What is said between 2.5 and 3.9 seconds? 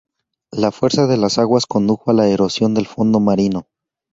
del fondo marino.